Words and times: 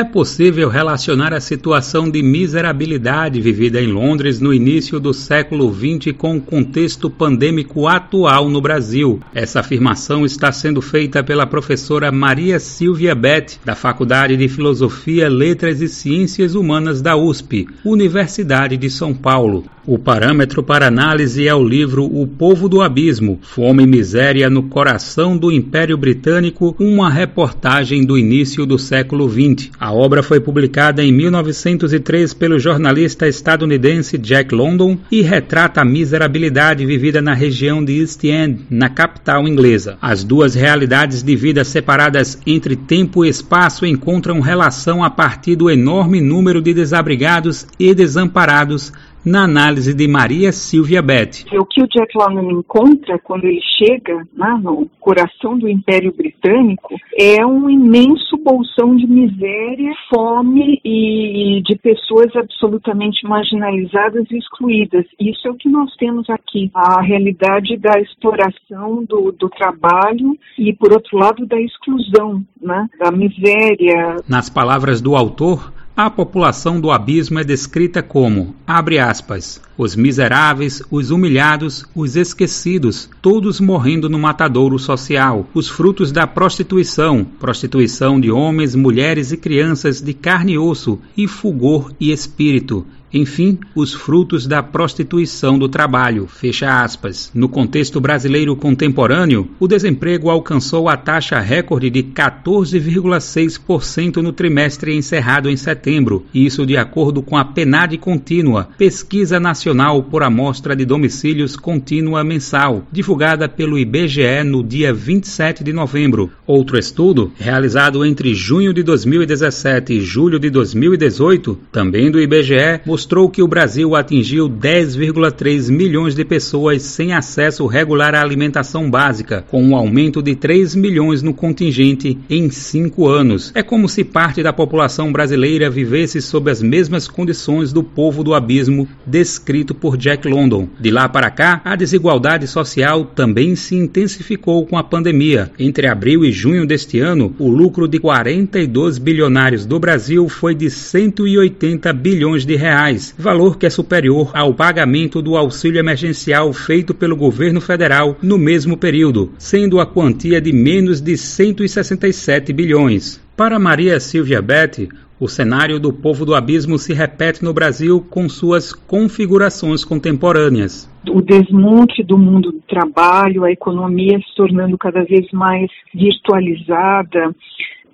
é 0.00 0.04
possível 0.04 0.70
relacionar 0.70 1.34
a 1.34 1.40
situação 1.42 2.10
de 2.10 2.22
miserabilidade 2.22 3.38
vivida 3.38 3.82
em 3.82 3.86
Londres 3.86 4.40
no 4.40 4.52
início 4.52 4.98
do 4.98 5.12
século 5.12 5.70
XX 5.70 6.16
com 6.16 6.38
o 6.38 6.40
contexto 6.40 7.10
pandêmico 7.10 7.86
atual 7.86 8.48
no 8.48 8.62
Brasil. 8.62 9.20
Essa 9.34 9.60
afirmação 9.60 10.24
está 10.24 10.50
sendo 10.52 10.80
feita 10.80 11.22
pela 11.22 11.46
professora 11.46 12.10
Maria 12.10 12.58
Silvia 12.58 13.14
Beth, 13.14 13.58
da 13.62 13.74
Faculdade 13.74 14.38
de 14.38 14.48
Filosofia, 14.48 15.28
Letras 15.28 15.82
e 15.82 15.88
Ciências 15.88 16.54
Humanas 16.54 17.02
da 17.02 17.14
USP, 17.14 17.68
Universidade 17.84 18.78
de 18.78 18.88
São 18.88 19.12
Paulo. 19.12 19.66
O 19.86 19.98
parâmetro 19.98 20.62
para 20.62 20.86
análise 20.86 21.48
é 21.48 21.54
o 21.54 21.66
livro 21.66 22.04
O 22.04 22.26
Povo 22.26 22.68
do 22.68 22.82
Abismo, 22.82 23.40
Fome 23.42 23.82
e 23.82 23.86
Miséria 23.86 24.50
no 24.50 24.64
Coração 24.64 25.36
do 25.36 25.50
Império 25.50 25.96
Britânico, 25.96 26.76
uma 26.78 27.10
reportagem 27.10 28.04
do 28.04 28.16
início 28.16 28.66
do 28.66 28.78
século 28.78 29.28
XX. 29.28 29.70
A 29.90 29.92
obra 29.92 30.22
foi 30.22 30.38
publicada 30.38 31.02
em 31.02 31.10
1903 31.10 32.32
pelo 32.34 32.60
jornalista 32.60 33.26
estadunidense 33.26 34.16
Jack 34.16 34.54
London 34.54 34.96
e 35.10 35.20
retrata 35.20 35.80
a 35.80 35.84
miserabilidade 35.84 36.86
vivida 36.86 37.20
na 37.20 37.34
região 37.34 37.84
de 37.84 37.98
East 37.98 38.22
End, 38.22 38.60
na 38.70 38.88
capital 38.88 39.48
inglesa. 39.48 39.98
As 40.00 40.22
duas 40.22 40.54
realidades 40.54 41.24
de 41.24 41.34
vida 41.34 41.64
separadas 41.64 42.38
entre 42.46 42.76
tempo 42.76 43.24
e 43.24 43.28
espaço 43.28 43.84
encontram 43.84 44.38
relação 44.38 45.02
a 45.02 45.10
partir 45.10 45.56
do 45.56 45.68
enorme 45.68 46.20
número 46.20 46.62
de 46.62 46.72
desabrigados 46.72 47.66
e 47.76 47.92
desamparados 47.92 48.92
na 49.24 49.44
análise 49.44 49.94
de 49.94 50.08
Maria 50.08 50.52
Silvia 50.52 51.02
Beth. 51.02 51.44
O 51.52 51.64
que 51.64 51.82
o 51.82 51.88
Jack 51.88 52.16
London 52.16 52.50
encontra 52.50 53.18
quando 53.18 53.44
ele 53.44 53.60
chega 53.78 54.26
né, 54.34 54.58
no 54.62 54.88
coração 54.98 55.58
do 55.58 55.68
Império 55.68 56.12
Britânico 56.12 56.94
é 57.18 57.44
um 57.44 57.68
imenso 57.68 58.36
bolsão 58.38 58.96
de 58.96 59.06
miséria, 59.06 59.92
fome 60.12 60.80
e 60.84 61.62
de 61.64 61.76
pessoas 61.76 62.34
absolutamente 62.34 63.26
marginalizadas 63.26 64.24
e 64.30 64.38
excluídas. 64.38 65.04
Isso 65.18 65.46
é 65.46 65.50
o 65.50 65.54
que 65.54 65.68
nós 65.68 65.94
temos 65.96 66.28
aqui, 66.30 66.70
a 66.74 67.00
realidade 67.00 67.76
da 67.76 68.00
exploração 68.00 69.04
do, 69.04 69.32
do 69.32 69.48
trabalho 69.48 70.36
e, 70.58 70.72
por 70.72 70.92
outro 70.92 71.18
lado, 71.18 71.46
da 71.46 71.60
exclusão, 71.60 72.42
né, 72.60 72.88
da 72.98 73.10
miséria. 73.10 74.16
Nas 74.28 74.48
palavras 74.48 75.00
do 75.00 75.16
autor, 75.16 75.72
a 76.06 76.10
população 76.10 76.80
do 76.80 76.90
abismo 76.90 77.38
é 77.38 77.44
descrita 77.44 78.02
como, 78.02 78.54
abre 78.66 78.98
aspas, 78.98 79.60
os 79.76 79.94
miseráveis, 79.94 80.82
os 80.90 81.10
humilhados, 81.10 81.84
os 81.94 82.16
esquecidos, 82.16 83.10
todos 83.20 83.60
morrendo 83.60 84.08
no 84.08 84.18
matadouro 84.18 84.78
social, 84.78 85.46
os 85.52 85.68
frutos 85.68 86.10
da 86.10 86.26
prostituição, 86.26 87.22
prostituição 87.38 88.18
de 88.18 88.30
homens, 88.30 88.74
mulheres 88.74 89.30
e 89.30 89.36
crianças 89.36 90.00
de 90.00 90.14
carne 90.14 90.52
e 90.52 90.58
osso, 90.58 90.98
e 91.14 91.28
fulgor 91.28 91.92
e 92.00 92.10
espírito, 92.10 92.86
enfim, 93.12 93.58
os 93.74 93.92
frutos 93.92 94.46
da 94.46 94.62
prostituição 94.62 95.58
do 95.58 95.68
trabalho. 95.68 96.26
Fecha 96.26 96.82
aspas. 96.82 97.30
No 97.34 97.48
contexto 97.48 98.00
brasileiro 98.00 98.56
contemporâneo, 98.56 99.50
o 99.58 99.66
desemprego 99.66 100.30
alcançou 100.30 100.88
a 100.88 100.96
taxa 100.96 101.38
recorde 101.38 101.90
de 101.90 102.02
14,6% 102.02 104.16
no 104.16 104.32
trimestre 104.32 104.96
encerrado 104.96 105.50
em 105.50 105.56
setembro, 105.56 106.24
isso 106.32 106.64
de 106.64 106.76
acordo 106.76 107.22
com 107.22 107.36
a 107.36 107.44
PNAD 107.44 107.98
contínua, 107.98 108.68
Pesquisa 108.78 109.40
Nacional 109.40 110.02
por 110.04 110.22
Amostra 110.22 110.76
de 110.76 110.84
Domicílios 110.84 111.56
Contínua 111.56 112.24
Mensal, 112.24 112.86
divulgada 112.90 113.48
pelo 113.48 113.78
IBGE 113.78 114.44
no 114.44 114.62
dia 114.62 114.92
27 114.92 115.64
de 115.64 115.72
novembro. 115.72 116.30
Outro 116.46 116.78
estudo, 116.78 117.32
realizado 117.38 118.04
entre 118.04 118.34
junho 118.34 118.72
de 118.72 118.82
2017 118.82 119.94
e 119.94 120.00
julho 120.00 120.38
de 120.38 120.50
2018, 120.50 121.58
também 121.72 122.10
do 122.10 122.20
IBGE, 122.20 122.80
mostrou 122.84 122.99
que 123.32 123.42
o 123.42 123.48
Brasil 123.48 123.94
atingiu 123.94 124.48
10,3 124.48 125.70
milhões 125.70 126.14
de 126.14 126.24
pessoas 126.24 126.82
sem 126.82 127.12
acesso 127.12 127.66
regular 127.66 128.14
à 128.14 128.20
alimentação 128.20 128.90
básica, 128.90 129.44
com 129.48 129.62
um 129.62 129.74
aumento 129.74 130.22
de 130.22 130.34
3 130.34 130.74
milhões 130.74 131.22
no 131.22 131.34
contingente 131.34 132.18
em 132.28 132.50
cinco 132.50 133.08
anos. 133.08 133.52
É 133.54 133.62
como 133.62 133.88
se 133.88 134.04
parte 134.04 134.42
da 134.42 134.52
população 134.52 135.12
brasileira 135.12 135.70
vivesse 135.70 136.20
sob 136.20 136.50
as 136.50 136.62
mesmas 136.62 137.08
condições 137.08 137.72
do 137.72 137.82
povo 137.82 138.22
do 138.22 138.34
abismo 138.34 138.88
descrito 139.06 139.74
por 139.74 139.96
Jack 139.96 140.28
London. 140.28 140.68
De 140.78 140.90
lá 140.90 141.08
para 141.08 141.30
cá, 141.30 141.60
a 141.64 141.76
desigualdade 141.76 142.46
social 142.46 143.04
também 143.04 143.56
se 143.56 143.74
intensificou 143.74 144.66
com 144.66 144.76
a 144.76 144.84
pandemia. 144.84 145.50
Entre 145.58 145.88
abril 145.88 146.24
e 146.24 146.32
junho 146.32 146.66
deste 146.66 147.00
ano, 147.00 147.34
o 147.38 147.48
lucro 147.48 147.88
de 147.88 147.98
42 147.98 148.98
bilionários 148.98 149.64
do 149.64 149.78
Brasil 149.78 150.28
foi 150.28 150.54
de 150.54 150.70
180 150.70 151.92
bilhões 151.92 152.44
de 152.44 152.56
reais 152.56 152.89
reais, 152.90 153.14
valor 153.18 153.56
que 153.56 153.66
é 153.66 153.70
superior 153.70 154.30
ao 154.34 154.52
pagamento 154.52 155.22
do 155.22 155.36
auxílio 155.36 155.78
emergencial 155.78 156.52
feito 156.52 156.92
pelo 156.92 157.16
governo 157.16 157.60
federal 157.60 158.16
no 158.22 158.36
mesmo 158.36 158.76
período, 158.76 159.32
sendo 159.38 159.80
a 159.80 159.86
quantia 159.86 160.40
de 160.40 160.52
menos 160.52 161.00
de 161.00 161.16
167 161.16 162.52
bilhões. 162.52 163.20
Para 163.36 163.58
Maria 163.58 163.98
Silvia 164.00 164.42
Betti, 164.42 164.88
o 165.18 165.28
cenário 165.28 165.78
do 165.78 165.92
povo 165.92 166.24
do 166.24 166.34
abismo 166.34 166.78
se 166.78 166.92
repete 166.92 167.44
no 167.44 167.52
Brasil 167.52 168.00
com 168.10 168.28
suas 168.28 168.72
configurações 168.72 169.84
contemporâneas. 169.84 170.90
O 171.08 171.20
desmonte 171.20 172.02
do 172.02 172.18
mundo 172.18 172.50
do 172.52 172.60
trabalho, 172.62 173.44
a 173.44 173.52
economia 173.52 174.18
se 174.18 174.34
tornando 174.34 174.76
cada 174.76 175.02
vez 175.04 175.26
mais 175.32 175.70
virtualizada, 175.94 177.34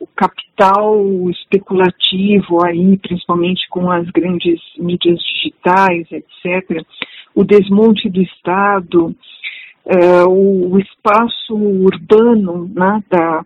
o 0.00 0.06
capital 0.06 1.04
especulativo 1.30 2.64
aí, 2.64 2.96
principalmente 2.98 3.68
com 3.68 3.90
as 3.90 4.08
grandes 4.10 4.60
mídias 4.78 5.18
digitais, 5.20 6.06
etc., 6.10 6.84
o 7.34 7.44
desmonte 7.44 8.08
do 8.08 8.20
Estado, 8.20 9.14
uh, 9.86 10.28
o, 10.28 10.78
espaço 10.78 11.54
urbano 11.54 12.70
né, 12.74 13.02
da, 13.08 13.44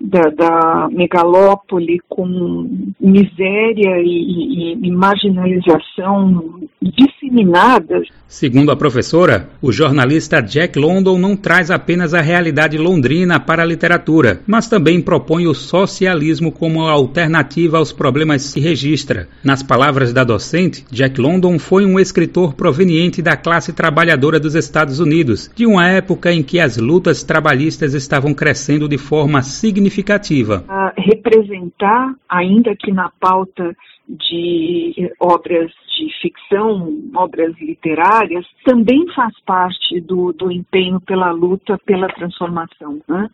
da, 0.00 0.28
da 0.30 0.88
megalópole 0.90 2.00
com 2.08 2.68
miséria 3.00 3.98
e, 4.02 4.74
e, 4.74 4.86
e 4.86 4.90
marginalização 4.90 6.60
disseminadas. 6.82 8.06
Segundo 8.28 8.70
a 8.70 8.76
professora, 8.76 9.48
o 9.62 9.72
jornalista 9.72 10.40
Jack 10.40 10.78
London 10.78 11.18
não 11.18 11.36
traz 11.36 11.70
apenas 11.70 12.12
a 12.12 12.20
realidade 12.20 12.76
londrina 12.76 13.40
para 13.40 13.62
a 13.62 13.66
literatura, 13.66 14.40
mas 14.46 14.68
também 14.68 15.00
propõe 15.00 15.46
o 15.46 15.54
socialismo 15.54 16.52
como 16.52 16.82
alternativa 16.82 17.78
aos 17.78 17.92
problemas 17.92 18.52
que 18.52 18.60
registra. 18.60 19.28
Nas 19.42 19.62
palavras 19.62 20.12
da 20.12 20.24
docente, 20.24 20.84
Jack 20.90 21.20
London 21.20 21.58
foi 21.58 21.86
um 21.86 21.98
escritor 21.98 22.54
proveniente 22.54 23.22
da 23.22 23.36
classe 23.36 23.72
trabalhadora 23.72 24.38
dos 24.38 24.54
Estados 24.54 25.00
Unidos, 25.00 25.50
de 25.54 25.64
uma 25.64 25.88
época 25.88 26.32
em 26.32 26.42
que 26.42 26.60
as 26.60 26.76
lutas 26.76 27.22
trabalhistas 27.22 27.94
estavam 27.94 28.34
crescendo 28.34 28.88
de 28.88 28.98
forma 28.98 29.42
significativa 29.42 29.85
significativa. 29.90 30.64
representar, 30.96 32.14
ainda 32.28 32.74
que 32.76 32.92
na 32.92 33.10
pauta 33.20 33.76
de 34.08 35.12
obras 35.18 35.72
de 35.96 36.08
ficção, 36.20 37.10
obras 37.14 37.54
literárias, 37.58 38.46
também 38.64 39.06
faz 39.14 39.32
parte 39.44 40.00
do, 40.00 40.32
do 40.32 40.50
empenho 40.50 41.00
pela 41.00 41.30
luta 41.30 41.78
pela 41.84 42.08
transformação. 42.08 43.00
Né? 43.08 43.28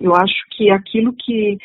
Eu 0.00 0.14
acho 0.14 0.34
que 0.50 0.70
aquilo 0.70 1.12
que, 1.12 1.58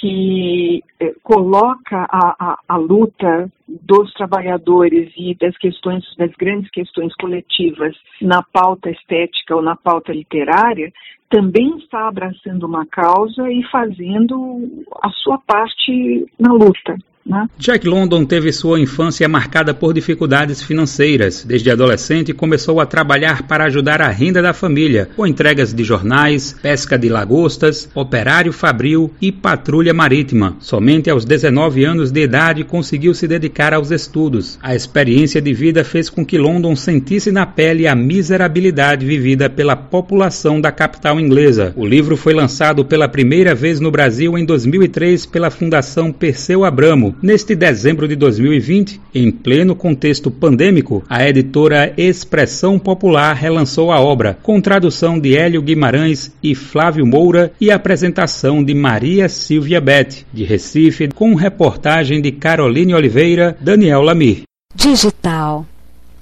que 0.00 0.82
eh, 1.00 1.14
coloca 1.22 2.06
a, 2.10 2.36
a, 2.38 2.58
a, 2.68 2.76
luta 2.76 3.50
dos 3.92 4.10
trabalhadores 4.14 5.12
e 5.18 5.34
das 5.34 5.54
questões, 5.58 6.02
das 6.16 6.30
grandes 6.32 6.70
questões 6.70 7.14
coletivas 7.16 7.94
na 8.22 8.42
pauta 8.42 8.88
estética 8.88 9.54
ou 9.54 9.60
na 9.60 9.76
pauta 9.76 10.14
literária, 10.14 10.90
também 11.28 11.76
está 11.76 12.08
abraçando 12.08 12.64
uma 12.64 12.86
causa 12.86 13.50
e 13.50 13.62
fazendo 13.70 14.86
a 15.02 15.10
sua 15.10 15.38
parte 15.38 16.26
na 16.40 16.54
luta. 16.54 16.96
Né? 17.24 17.48
Jack 17.56 17.86
London 17.86 18.24
teve 18.24 18.52
sua 18.52 18.80
infância 18.80 19.28
marcada 19.28 19.72
por 19.72 19.94
dificuldades 19.94 20.60
financeiras. 20.62 21.44
Desde 21.44 21.70
adolescente, 21.70 22.32
começou 22.32 22.80
a 22.80 22.86
trabalhar 22.86 23.44
para 23.44 23.64
ajudar 23.64 24.02
a 24.02 24.08
renda 24.08 24.42
da 24.42 24.52
família, 24.52 25.08
com 25.16 25.26
entregas 25.26 25.72
de 25.72 25.84
jornais, 25.84 26.56
pesca 26.60 26.98
de 26.98 27.08
lagostas, 27.08 27.88
operário 27.94 28.52
fabril 28.52 29.12
e 29.20 29.30
patrulha 29.30 29.94
marítima. 29.94 30.56
Somente 30.60 31.08
aos 31.08 31.24
19 31.24 31.84
anos 31.84 32.10
de 32.10 32.22
idade 32.22 32.64
conseguiu 32.64 33.14
se 33.14 33.28
dedicar 33.28 33.72
aos 33.72 33.90
estudos. 33.90 34.58
A 34.62 34.74
experiência 34.74 35.40
de 35.40 35.54
vida 35.54 35.84
fez 35.84 36.10
com 36.10 36.26
que 36.26 36.38
London 36.38 36.74
sentisse 36.74 37.30
na 37.30 37.46
pele 37.46 37.86
a 37.86 37.94
miserabilidade 37.94 39.06
vivida 39.06 39.48
pela 39.48 39.76
população 39.76 40.60
da 40.60 40.72
capital 40.72 41.20
inglesa. 41.20 41.72
O 41.76 41.86
livro 41.86 42.16
foi 42.16 42.34
lançado 42.34 42.84
pela 42.84 43.08
primeira 43.08 43.54
vez 43.54 43.78
no 43.78 43.90
Brasil 43.90 44.36
em 44.36 44.44
2003 44.44 45.26
pela 45.26 45.50
Fundação 45.50 46.12
Perseu 46.12 46.64
Abramo 46.64 47.11
Neste 47.20 47.54
dezembro 47.54 48.08
de 48.08 48.16
2020, 48.16 49.00
em 49.14 49.30
pleno 49.30 49.76
contexto 49.76 50.30
pandêmico, 50.30 51.04
a 51.08 51.28
editora 51.28 51.92
Expressão 51.96 52.78
Popular 52.78 53.34
relançou 53.34 53.92
a 53.92 54.00
obra, 54.00 54.38
com 54.42 54.60
tradução 54.60 55.18
de 55.18 55.36
Hélio 55.36 55.60
Guimarães 55.60 56.32
e 56.42 56.54
Flávio 56.54 57.06
Moura 57.06 57.52
e 57.60 57.70
apresentação 57.70 58.64
de 58.64 58.74
Maria 58.74 59.28
Silvia 59.28 59.80
Beth, 59.80 60.24
de 60.32 60.44
Recife, 60.44 61.08
com 61.08 61.34
reportagem 61.34 62.22
de 62.22 62.32
Caroline 62.32 62.94
Oliveira, 62.94 63.56
Daniel 63.60 64.00
Lamir. 64.00 64.42
Digital, 64.74 65.66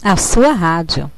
a 0.02 0.16
sua 0.16 0.52
rádio. 0.52 1.08